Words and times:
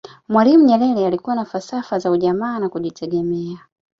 mwalimu 0.29 0.65
nyerere 0.65 1.05
alikuwa 1.07 1.35
na 1.35 1.45
falsafa 1.45 1.99
za 1.99 2.11
ujamaa 2.11 2.59
na 2.59 2.69
kujitegemea 2.69 3.59